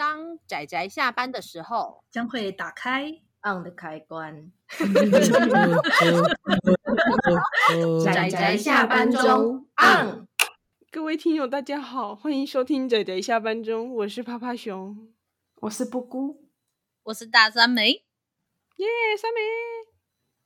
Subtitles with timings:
[0.00, 4.50] 当仔仔下班的时候，将会打开 on 的开关。
[8.02, 10.26] 仔仔下班中 on。
[10.90, 15.12] 各位听友，大家好，欢迎收听仔仔下班中，我是趴趴熊，
[15.56, 16.48] 我是布姑，
[17.02, 18.00] 我是大酸梅，耶
[18.78, 19.40] ，yeah, 酸梅！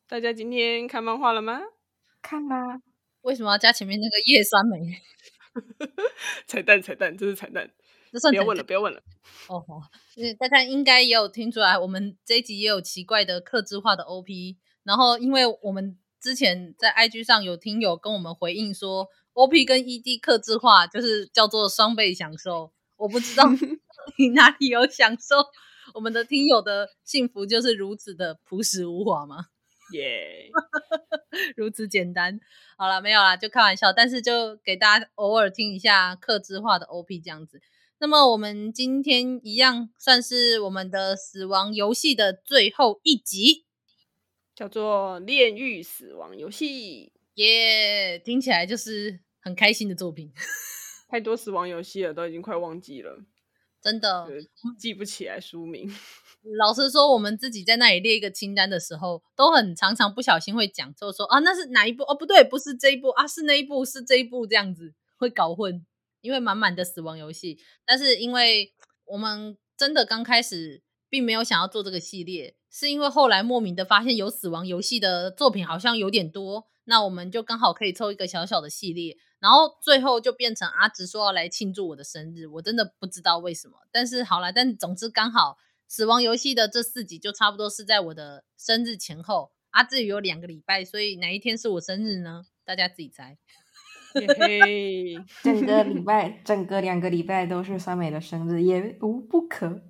[0.08, 1.60] 大家今天看漫画了吗？
[2.20, 2.80] 看啦。
[3.20, 5.00] 为什么要加前面那个叶酸梅？
[6.48, 7.70] 彩蛋，彩蛋，这是彩蛋。
[8.30, 9.02] 不要问了，不要问了。
[9.48, 9.82] 哦吼，
[10.38, 14.56] 大家应该也有听出来，我们这一集也有奇怪的克制化的 OP。
[14.84, 22.72] 然后，因为我们之前在 IG 上有听友跟我们回应说，OP 跟 ED 克制化就是叫做双倍享受。
[22.96, 23.44] 我不知道
[24.18, 25.36] 你哪里有享受，
[25.94, 29.46] 我们的听友的幸福就是如此的朴实无华吗？
[29.92, 31.52] 耶，Yeah.
[31.56, 32.40] 如此简单。
[32.76, 33.92] 好了，没有啦，就开玩笑。
[33.92, 37.60] 但是就给大家偶尔听一下克制化的 OP 这样子。
[38.04, 43.64] 那么我们今天一样算是我们的死亡游戏的最后一集，
[44.54, 47.14] 叫做《炼狱死亡游戏》。
[47.36, 50.30] 耶，听起来就是很开心的作品。
[51.08, 53.24] 太多死亡游戏了，都已经快忘记了，
[53.80, 54.28] 真的
[54.78, 55.90] 记不起来书名。
[56.58, 62.02] 老实说，我们自己在那里列一个清单的时候，都很常常不小心会讲错，说啊，那是哪一部？
[62.02, 65.86] 哦，不对，不是这一部啊，是那一部，是这一部，这样子会搞混，
[66.24, 67.58] 因为满满的死亡游戏。
[67.84, 68.72] 但是因为
[69.04, 85.58] 我们真的刚开始并没有想要做这个系列，是因为后来莫名的发现有死亡游戏的作品好像有点多，那我们就刚好可以凑一个小小的系列，然后最后就变成阿直说要来庆祝我的生日，我真的不知道为什么，但是好了，但总之刚好。
[85.86, 92.46] 死亡游戏的这四集就差不多是在我的生日前后啊，至于有两个礼拜，所以哪一天是我生日呢？
[92.64, 93.36] 大家自己猜。
[94.14, 99.82] 嘿嘿，整个礼 拜，整个两个礼拜都是酸梅的生日，也无不可。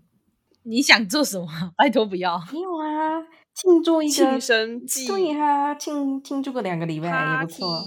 [0.62, 1.46] 你想做什么？
[1.76, 2.38] 拜托不要。
[2.52, 3.20] 没有啊，
[3.54, 7.84] 庆祝一个生祭，对啊，庆庆祝个两个礼拜也不错。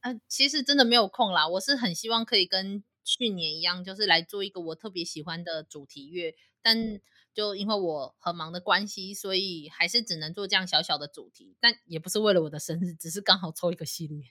[0.00, 7.00] 呃，其实真的没有空啦，我是很希望可以跟去年一样，就是来做一个我特别喜欢的主题乐，但。
[7.34, 14.26] 就因为我很忙的关系，所以还是只能做这样小小的主题，但也不是为了我的生日，只是刚好凑一个系列。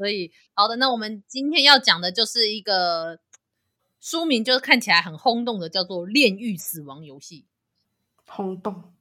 [0.00, 3.20] 所以，好的，那我们今天要讲的就是一个
[4.00, 7.44] 书名，就是看起来很轰动的，叫做《炼狱死亡游戏》。
[8.34, 8.94] 轰动，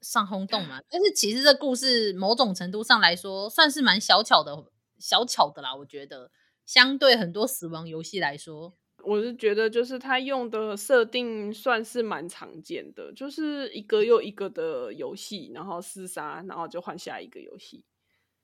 [0.00, 0.80] 上轰动嘛？
[0.88, 5.74] 但是其实这故事某种程度上来说，算是蛮小巧的，小巧的啦。
[5.74, 6.30] 我觉得，
[6.64, 8.74] 相对很多死亡游戏来说。
[9.02, 17.84] 我是觉得，就是他用的设定算是蛮常见的，就是一个又一个的游戏，然后厮杀，然后就换下一个游戏。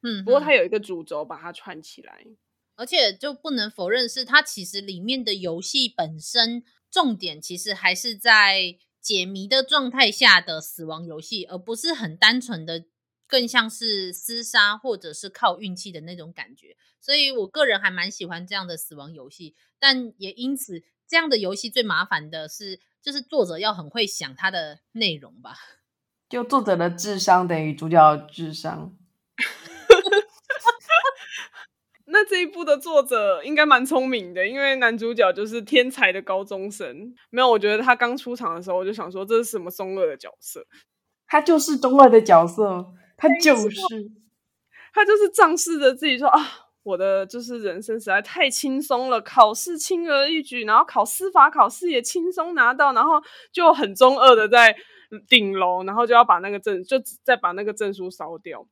[0.02, 2.24] 嗯，不过它有一个主轴把它串起来，
[2.76, 12.84] 而且就不能否认是它其实里面的游戏本身重点其实还是在解谜的状态下的死亡游戏，而不是很单纯的，
[13.26, 16.76] 更像是厮杀或者是靠运气的那种感觉。
[17.00, 19.56] 所以我个人还蛮喜欢这样的死亡游戏。
[19.80, 25.56] 但也因此，这样的游戏最麻烦的是，就是作者要很会想它的内容吧。
[26.28, 28.96] 就作者的智商等于主角的智商。
[32.22, 37.12] 那这一部的作者应该蛮聪明的，因为男主角就是天才的高中生。
[37.31, 40.65] 没有，我觉得他刚出场的时候，我就想说这是什么中二的角色？
[41.27, 43.77] 他就是中二的角色，他就是，
[44.94, 46.69] 他就是仗势着自己说啊。
[46.84, 53.22] 我的就是人生实在太轻松了，考试轻而易举，然后考司法考试也轻松拿到，然后
[53.53, 54.75] 就很中二的在
[55.28, 58.66] 顶楼，然后就要把那个证，就再把那个证书烧掉，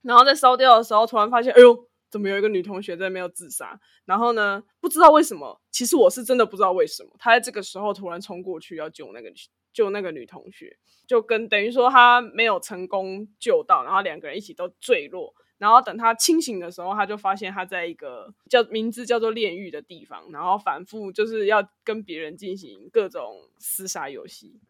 [0.00, 3.80] 然后在烧掉的时候，突然发现，哎呦，怎么有一个女同学在没有自杀？
[4.04, 9.32] 然后呢，不知道为什么，其实我是真的不知道为什么，她在这个时候突然冲过去要救那个
[9.72, 15.34] 救那个女同学，就跟等于说她没有成功救到，然后两个人一起都坠落。
[15.58, 24.60] 然后等他清醒的时候，他就发现他在一个叫名字叫做炼狱的地方，然后反复就是要跟别人进行各种厮杀游戏。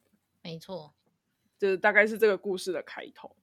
[0.45, 0.95] 没错，
[1.59, 3.35] 就是大概是这个故事的开头。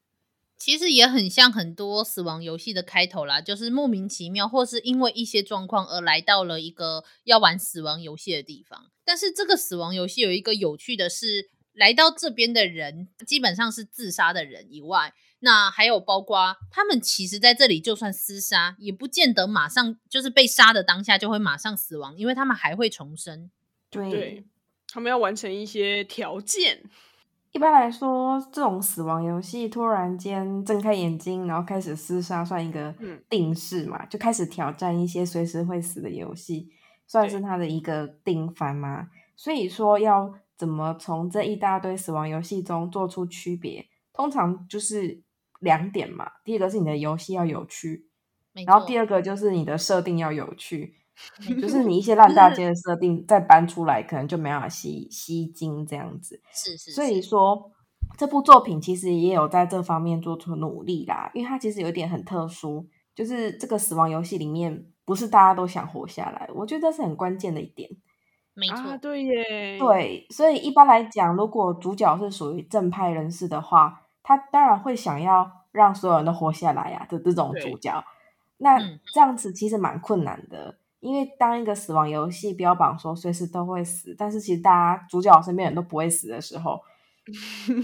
[0.63, 8.89] 其实也很像很多死亡游戏的开头啦，就是莫名其妙或是因为一些状况而来到了一个要玩死亡游戏的地方。
[9.03, 15.13] 但是这个死亡游戏有一个有趣的是，来到这边的人基本上是自杀的人以外。
[15.39, 23.51] 那还有包括他们其实在这里就算厮杀，也不见得马上就是被杀的当下就会马上死亡，因为他们还会重生。
[23.89, 24.45] 对，对，
[24.87, 26.83] 他们要完成一些条件。
[27.53, 32.93] 一般来说，这种死亡游戏突然间睁开眼睛，然后开始厮杀，算一个
[33.29, 36.71] 定式嘛，嗯、就开始挑战一些随时会死的游戏，
[37.05, 39.07] 算是它的一个定番嘛。
[39.35, 45.21] 所以说要怎么从这一大堆死亡游戏中做出区别，通常就是
[45.59, 46.31] 两点嘛。
[46.43, 48.07] 第一个是你的游戏要有趣，
[48.65, 50.95] 然后第二个就是你的设定要有趣，
[51.61, 56.41] 就是你一 些烂大街的设定再搬出来，可能就没办法吸吸睛这样子。
[56.51, 56.91] 是是，是。
[56.91, 57.71] 所以说
[58.17, 67.89] 这部作品其实也有在这方面做出努力啦，因为它其实有点很特殊，就是这个死亡游戏里面不是大家都想活下来，我觉得这是很关键的一点。
[68.55, 78.03] 没错，啊，对耶，对，所以一般来讲，如果主角是属于正派人士的话，他当然会想要让所有人都活下来呀、啊、的这种主角。
[78.57, 78.77] 那
[79.11, 86.79] 这样子其实蛮困难的，嗯、因为当一个死亡游戏标榜说随时都会死，但是其实大家主角身边人都不会死的时候，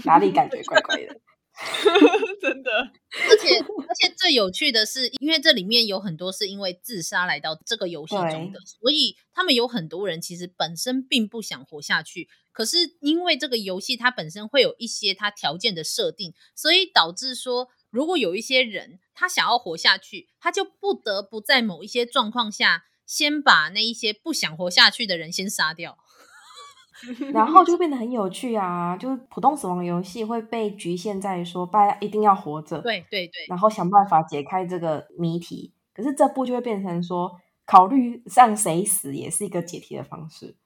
[0.04, 1.20] 哪里感觉怪怪的？
[2.40, 2.70] 真的，
[3.28, 25.98] 而且而且最有趣的是，因为这里面有很多是因为自杀来到这个游戏中的，所以他们有很多人其实本身并不想活下去，可是因为这个游戏它本身会有一些它条件的设定，所以导致说，如果有一些人他想要活下去，他就不得不在某一些状况下，先把那一些不想活下去的人先杀掉。
[27.34, 28.96] 然后就变得很有趣啊！
[28.96, 35.72] 就是普通死亡游戏会被局限在说大家一定要活着，对对对，然后想办法解开这个谜题。
[35.92, 40.56] 可是这部就会变成说，考虑让谁死也是一个解题的方式，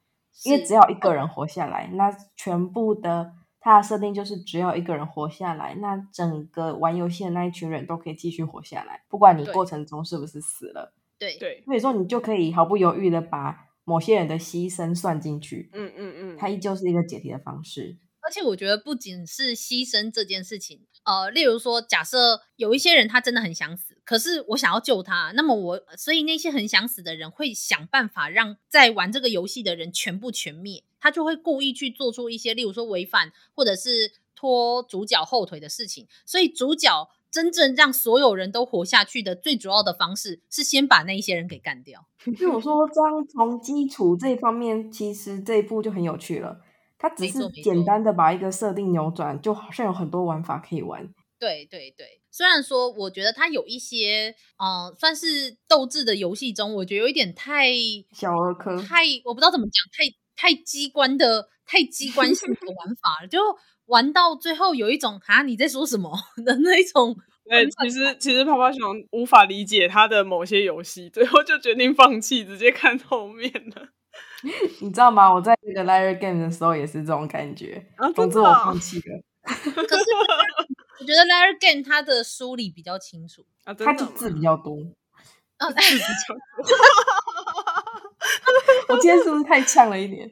[0.44, 10.92] 因为只要一个人活下来，那全部的它的设定就是只要一个人活下来，那整个玩游戏的那一群人都可以继续活下来，不管你过程中是不是死了。
[11.18, 13.62] 对对，所以说你就可以毫不犹豫的把。
[13.86, 17.98] 某些人的牺牲算进去，嗯嗯嗯，嗯嗯，它依旧是一个解题的方式。
[18.22, 37.10] 而且我觉得不仅是牺牲这件事情，呃，例如说，假设有一些人他真的很想死，可是我想要救他，那么我所以那些很想死的人会想办法让在玩这个游戏的人全部全灭，他就会故意去做出一些，例如说违反或者是拖主角后腿的事情，所以主角。
[37.34, 42.06] 真正让所有人都活下去的最主要的方式是先把那一些人给干掉。
[42.38, 46.60] 所以我说，这样从基础这方面，其实这一步就很有趣了。
[46.96, 51.12] 它只是简单的把一个设定扭转，就好像有很多玩法可以玩。
[51.36, 57.72] 对对对，虽然说我觉得它有一些，嗯、呃，算是斗智的游戏中，我觉得有一点太
[58.12, 60.04] 小儿科，太我不知道怎么讲，太
[60.36, 63.40] 太机关的，太机关性的玩法了，就。
[63.86, 66.12] 玩到最后有一种哈，你在说什么
[66.44, 67.16] 的那一种。
[67.50, 73.88] 哎、欸，其实其实泡泡熊无法理解他的某些游戏，最后就决定放弃，直接看后面了。
[74.80, 75.32] 你知道吗？
[75.32, 77.86] 我在那个 Liar Game 的时候也是这种感觉。
[77.96, 79.20] 啊、总之我放弃了。
[79.44, 80.04] 可是
[81.00, 84.74] 我觉得 Liar Game 它的梳理比较清楚，啊、它的字比较多。
[85.58, 86.40] 哦，字比较多。
[88.88, 90.30] 我今天是不是太呛了一点？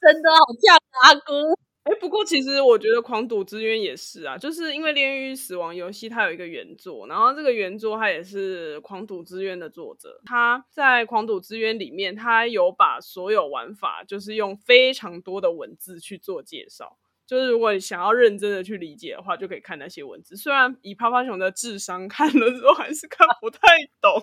[0.00, 1.58] 真的好呛，阿姑。
[1.84, 20.36] 哎，不过其实我觉得《狂赌之渊》也是啊，就是因为《炼狱死亡游戏》它有一个原作，然后这个原作它也是《狂赌之渊》的作者，他在《狂赌之渊》里面，他有把所有玩法就是用非常多的文字去做介绍，就是如果你想要认真的去理解的话，就可以看那些文字。
[20.36, 23.58] 虽然以趴趴熊的智商看了之后还是看不太
[24.00, 24.22] 懂。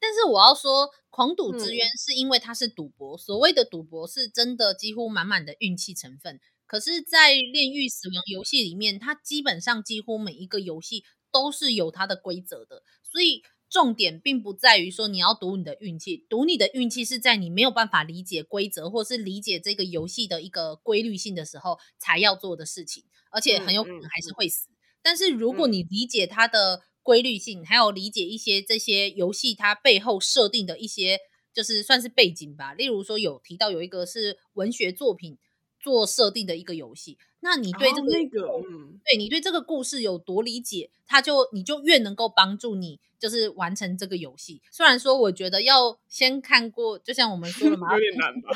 [0.00, 6.40] 但是我要说，《狂赌之渊》是因为它是赌博，嗯、所谓的赌博是真的几乎满满的运气成分。
[6.66, 24.68] 可是，在《炼狱死亡游戏》里面，它基本上几乎每一个游戏都是有它的规则的，所以重点并不在于说你要赌你的运气，赌你的运气是在你没有办法理解规则，或是理解这个游戏的一个规律性的时候才要做的事情，而且很有可能还是会死。
[24.68, 31.18] 嗯嗯嗯、但是如果你理解它的规律性，还有理解一些这些游戏它背后设定的一些，
[31.54, 32.74] 就是算是背景吧。
[32.74, 35.38] 例如说，有提到有一个是文学作品
[35.80, 44.60] 做设定的一个游戏，那你对这个，哦那个嗯、对你对这个故事有多理解，它就你就越能够帮助你，就是完成这个游戏。
[44.70, 48.50] 虽然说，我觉得要先看过，就像我们说的嘛， 有点难吧，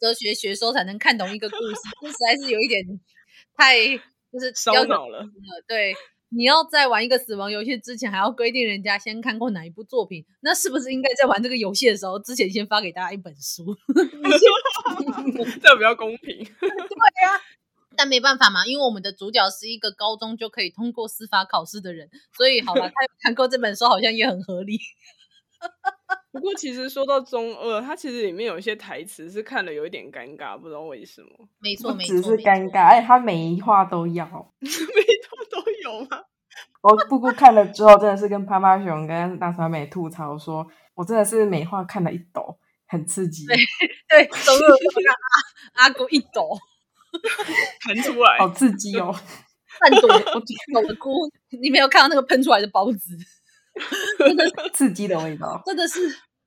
[0.00, 2.82] 哲学学说才能看懂一个故事，这实在是有一点
[3.54, 3.98] 太
[4.32, 5.28] 就是烧脑了。
[5.66, 5.94] 对。
[6.30, 13.76] 你要在玩一个死亡游戏之前，还要规定人家先看过哪一部作品，那是不是应该在玩这个游戏的时候之前先发给大家一本书？
[15.62, 16.44] 这比较公平。
[16.60, 17.40] 对呀、啊，
[17.96, 24.78] 但没办法嘛，因为我们的主角是一个高中就可以通过司法考试的人，所以好吧，他看过这本书好像也很合理。
[26.30, 31.28] 不过其实说到中二，它其实里面有一些台词是看了有一点尴尬，不知道为什么。
[31.58, 34.26] 没错，没错，只是尴尬，而且，他每一话都要，
[34.60, 36.24] 每一话都有吗？
[36.82, 43.46] 我布布看了之后，真的是跟趴趴熊跟大川美吐槽说，我真的是每话看了一抖，很刺激。
[43.46, 43.56] 对
[44.08, 44.68] 对，中二
[45.02, 45.14] 让
[45.74, 46.56] 阿阿姑一抖
[47.86, 49.14] 弹出来，好刺激哦！
[49.80, 50.08] 半朵
[50.74, 51.10] 我的姑，
[51.60, 53.16] 你没有看到那个喷出来的包子，
[54.74, 56.00] 刺激的味道，真的是。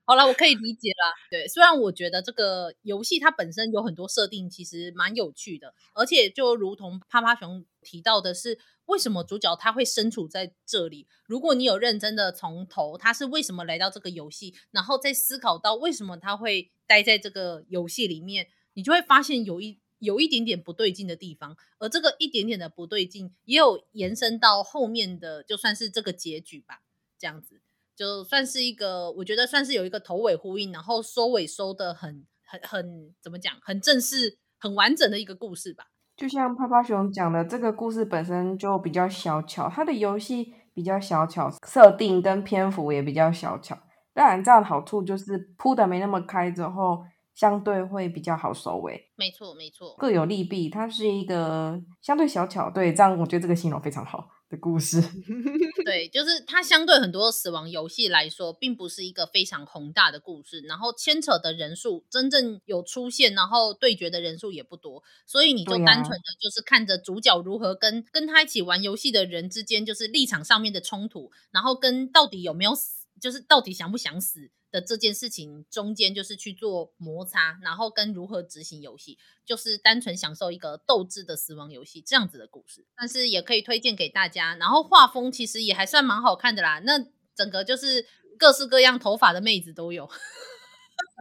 [0.03, 1.13] 好了，我可以理解啦。
[1.29, 8.57] 对，虽然我觉得这个游戏它本身有很多设定，其实蛮有趣的，而且就如同趴趴熊提到的是，
[8.87, 11.07] 为什么主角他会身处在这里？
[11.27, 26.81] 如果你有认真的从头，他是为什么来到这个游戏，然后再思考到为什么他会待在这个游戏里面，你就会发现有一有一点点不对劲的地方，而这个一点点的不对劲，也有延伸到后面的，就算是这个结局吧，
[27.21, 27.61] 这样子。
[27.95, 35.85] 就算是一个，我觉得算是有一个头尾呼应，然后收尾收的很很很怎么讲，很正式、很完整的一个故事吧。
[36.17, 43.77] 就像趴趴熊讲的，这个故事本身就比较小巧，它的游戏比较小巧，设定跟篇幅也比较小巧。
[44.13, 47.03] 当然，这样的好处就是铺的没那么开，之后
[47.35, 49.11] 相对会比较好收尾。
[49.15, 50.69] 没错，没错，各有利弊。
[50.69, 54.27] 它是一个相对小巧，对，这样我觉得这个形容非常好。
[54.51, 55.01] 的故事，
[55.85, 74.51] 对，就是它相对很多死亡游戏来说，并不是一个非常宏大的故事，然后牵扯的人数真正有出现，然后对决的人数也不多，所以你就单纯的就是看着主角如何跟跟他一起玩游戏的人之间，就是立场上面的冲突，然后跟到底有没有死，就是到底想不想死。
[74.71, 84.55] 的这件事情中间就是去做摩擦，然后跟如何执行游戏，就是单纯享受一个斗智的死亡游戏这样子的故事，但是也可以推荐给大家。
[84.55, 86.93] 然后画风其实也还算蛮好看的啦，那
[87.35, 88.05] 整个就是
[88.39, 90.09] 各式各样头发的妹子都有。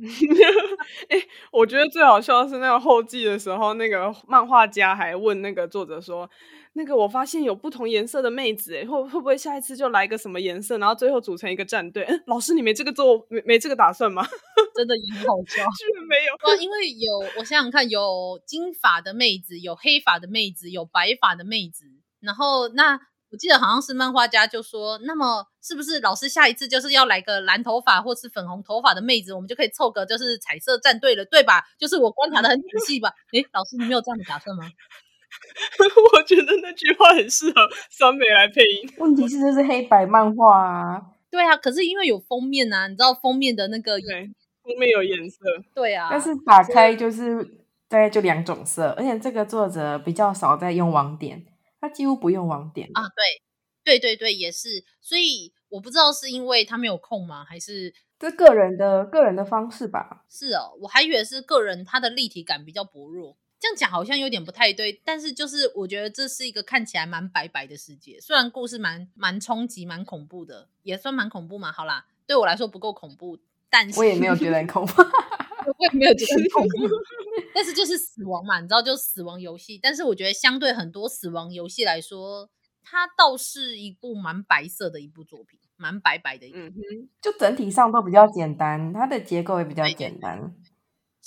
[1.08, 6.30] 欸，我觉得最好笑的是那个后记的时候，那个漫画家还问那个作者说。
[6.74, 12.04] 那个我发现有不同颜色的妹子，哎，会会不会下一次就来个什么颜色，然后最后组成一个战队？
[12.04, 14.24] 嗯， 老师你没这个做，没没这个打算吗？
[14.76, 16.56] 真的也很好笑，居然没有啊！
[16.60, 21.84] 因为有我想想看，有金发的妹子，有黑发的妹子，有白发的妹子。
[22.20, 22.98] 然后那
[23.32, 31.64] 我记得好像是漫画家就说，那么是不是老师下一次就是要来个蓝头发或是粉红头发的妹子，我们就可以凑个就是彩色战队了，对吧？
[31.78, 33.12] 就是我观察的很仔细吧？
[33.32, 34.70] 诶，老师你没有这样的打算吗？
[36.14, 38.88] 我觉得那句话很适合酸梅来配音。
[38.98, 41.02] 问题是这是黑白漫画啊。
[41.30, 44.30] 对啊，可是因为有封面啊，你知道封面的那个对，
[44.62, 45.38] 封面有颜色。
[45.74, 47.42] 对啊，但是打开就是
[47.88, 51.44] 大概就两种色，而且这个作者比较少在用网点，
[51.80, 53.02] 他几乎不用网点啊。
[53.02, 53.42] 对，
[53.84, 54.84] 对对对，也是。
[55.00, 60.24] 所以我不知道是因为他没有空吗，还是这个人的个人的方式吧？
[60.28, 63.36] 是哦，我还以为是个人他的立体感比较薄弱。
[63.60, 71.70] 这样讲好像有点不太对，但是就是我觉得这是一个看起来蛮白白的世界，虽然故事蛮蛮冲击、蛮恐怖的，也算蛮恐怖嘛。
[71.70, 73.38] 好啦，对我来说不够恐怖，
[73.68, 75.02] 但是我也没有觉得很恐怖，
[75.78, 76.88] 我也没有觉得很恐 怖。
[77.54, 79.78] 但是就是死亡嘛，你知道，就是死亡游戏。
[79.82, 82.48] 但是我觉得相对很多死亡游戏来说，
[82.82, 86.58] 它倒是一部蛮白色的一部作品，蛮白白的一部。
[86.58, 90.54] 嗯哼，就整体上都比较简单，它的结构也比较简单。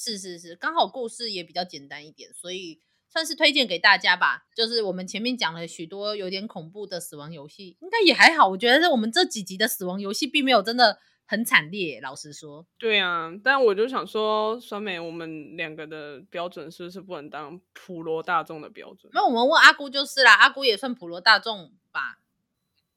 [0.03, 4.43] 是是是，刚好故事也比较简单一点，所以算是推荐给大家吧。
[4.53, 8.49] 就是我们前面讲了许多有点恐怖的死亡游戏，应该也还好。
[8.49, 12.67] 我觉得我们这几集的死亡游戏并没有真的很惨烈，老实说。
[12.77, 19.09] 对啊，但我就想说，酸梅，我们两个的标准是不是不能当普罗大众的标准？
[19.13, 22.19] 那我们问阿姑就是啦，阿姑也算普罗大众吧。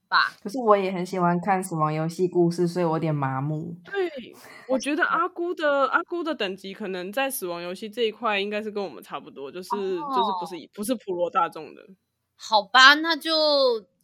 [0.09, 3.77] 吧，可是我也很喜欢看死亡游戏故事，所以我有点麻木。
[3.85, 4.11] 对，
[4.69, 11.83] 我觉得阿姑的阿姑的等级可能在死亡游戏这一块应该是跟我们差不多，就是、哦、就是不是不是普罗大众的。
[12.37, 13.33] 好吧，那就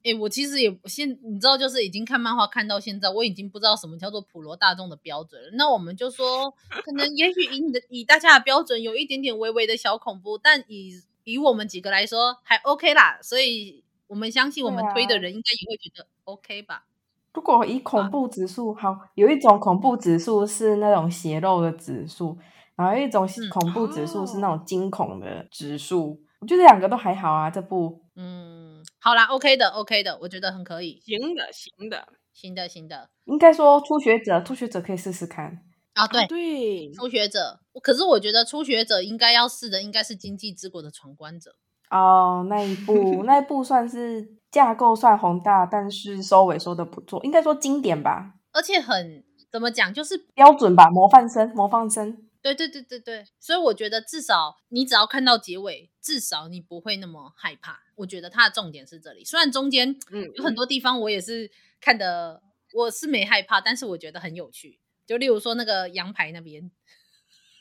[0.02, 5.50] 诶、欸，我其实也现你知道，就是已经看漫画看到现在，我已经不知道什么叫做普罗大众的标准了。
[5.54, 6.50] 那我们就说，
[6.84, 13.84] 可能也许以你的 以大家的标准有一点点微微的小恐怖，但以以我们几个来说还 OK 啦，所以。
[14.12, 16.84] 我们相信，我们推的人应该也会觉得 OK 吧？
[17.32, 22.36] 如果以恐怖指数，好，有一种恐怖指数是那种血肉的指数，
[22.76, 26.20] 然后有一种恐怖指数是那种惊恐的指数。
[26.20, 28.02] 嗯、我觉得两个都还好啊，这部。
[28.14, 31.00] 嗯，好啦，OK 的，OK 的，我觉得很可以。
[31.02, 33.08] 行的，行的，行的，行的。
[33.24, 35.64] 应该说初学者，初学者可以试试看
[35.94, 36.06] 啊。
[36.06, 37.60] 对、哦、对，初学者。
[37.82, 41.52] 可是我觉得初学者应该要试的应该是《经济之国的闯关者》。
[41.92, 48.32] 哦、oh，那一部 那一部算是架构算宏大，但是收尾收的不错，应该说经典吧。
[48.52, 52.16] 而且很怎么讲，就是标准吧，模范生，模范生。
[52.40, 57.78] 对对对对对，所以我觉得至少你只要看到结尾，至少你不会那么害怕。
[57.96, 61.48] 我觉得它的重点是这里，虽然中间嗯有很多地方我也是
[61.80, 62.42] 看的，
[62.74, 64.80] 我是没害怕，但是我觉得很有趣。
[65.06, 66.70] 就例如说那个羊排那边，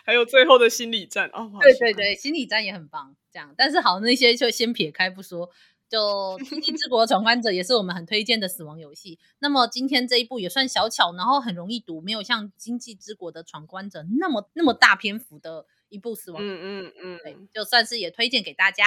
[0.03, 3.15] 还有最后的心理战哦，对对对，心理战也很棒。
[3.32, 5.50] 这样，但是好，那些就先撇开不说。
[5.88, 9.18] 就《今际之国的 闯关者》也是我们很推荐的死亡游戏。
[9.39, 16.44] 那么今天这一部也算小巧，然后很容易读，没有像《经济之国的闯关者》那么那么大篇幅的一部死亡。
[16.44, 18.86] 嗯嗯嗯，对，就算是也推荐给大家。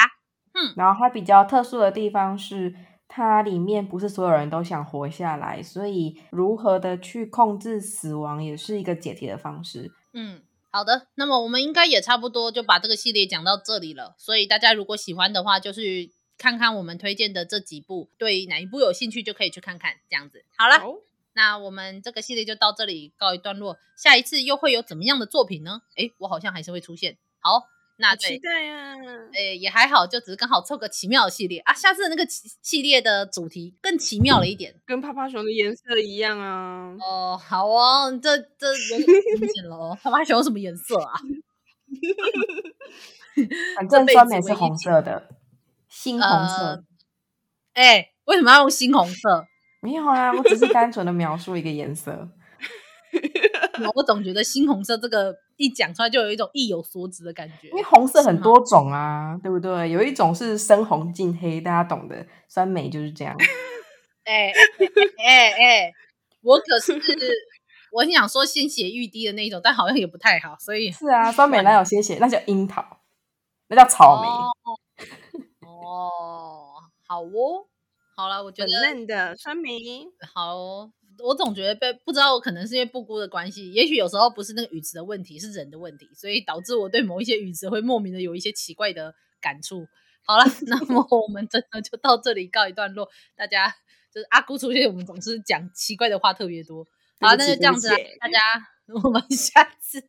[0.55, 2.73] 嗯，然后它比较特殊的地方是，
[3.09, 9.91] 它里面不是所有人都想活下来，所以如何的去控制死亡也是一个解题的方式。
[10.13, 10.41] 嗯，
[10.73, 14.17] 好的，那么我们应该也差不多就把这个系列讲到这里了。
[14.19, 16.11] 所以大家如果喜欢的话，就是。
[16.39, 20.45] 看看我们推荐的这几部，对哪一部有兴趣就可以去看看，这样子。
[20.57, 20.97] 好了，oh.
[21.35, 23.79] 那我们这个系列就到这里告一段落。
[23.97, 25.83] 下一次又会有怎么样的作品呢？
[25.95, 27.17] 诶，我好像还是会出现。
[27.39, 27.69] 好，
[28.03, 28.97] 那期待呀。
[29.33, 31.73] 诶，也还好，就只是刚好凑个奇妙的系列啊。
[31.73, 36.95] 下次那个系列的主题更奇妙了一点，跟趴趴熊的颜色一样啊。
[37.01, 39.09] 哦，好哦，这这有点
[39.41, 39.97] 明显了。
[40.03, 41.13] 趴趴熊什么颜色啊？
[43.77, 45.29] 反正酸梅是红色的。
[45.91, 46.85] 猩红色，
[47.75, 49.47] 哎、呃欸，为什么要用猩红色？
[49.81, 52.29] 没有啊，我只是单纯的描述一个颜色。
[53.95, 57.69] 我总觉得猩红色这个一讲出来就有一种意有所指的感觉。
[57.69, 59.91] 因为红色很多种啊，对不对？
[59.91, 62.27] 有一种是深红近黑，大家懂的。
[62.49, 63.37] 酸梅就是这样。
[64.25, 64.53] 哎
[65.25, 65.93] 哎哎，
[66.43, 66.93] 我可是
[67.91, 72.19] 我想说鲜血欲滴的那一种，但好像也不太好，所以是啊，酸梅哪有鲜血？
[72.21, 72.85] 那叫樱桃，
[73.69, 74.29] 那叫草莓。
[74.29, 74.49] 哦
[75.67, 77.67] 哦，好哦，
[78.17, 79.71] 好了，我觉得嫩的酸梅
[80.33, 80.93] 好哦。
[81.19, 89.87] 我总觉得被不知道，可能是因为布谷的关系，也许有时候不是那个语词的问题，是人的问题，所以导致我对某一些语词会莫名的有一些奇怪的感触。
[90.25, 93.09] 好了， 那么我们真的就到这里告一段落。
[93.37, 93.69] 大家
[94.13, 96.85] 就是阿姑出现，我们总是讲奇怪的话特别多。
[97.21, 98.39] 好，那就这样子啦，大家
[99.03, 100.03] 我们下次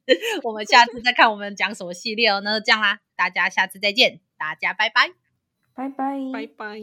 [0.43, 2.41] 我们下次再看我们讲什么系列哦。
[2.41, 5.13] 那就这样啦，大家下次再见，大家拜拜。
[5.75, 6.77] 拜拜拜拜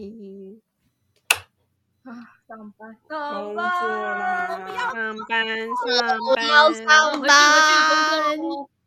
[2.03, 2.40] 啊！
[2.51, 4.49] 上班工作啦！
[4.93, 6.85] 上班上班，我要上
[7.23, 7.31] 班。